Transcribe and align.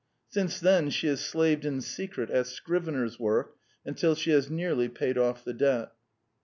Since 0.29 0.59
then 0.59 0.89
she 0.89 1.05
has 1.09 1.21
slaved 1.21 1.63
in 1.63 1.79
secret 1.79 2.31
at 2.31 2.47
scrivener's 2.47 3.19
work 3.19 3.57
until 3.85 4.15
she 4.15 4.31
has 4.31 4.49
nearly 4.49 4.89
paid 4.89 5.15
off 5.15 5.45
the 5.45 5.53
debt. 5.53 5.91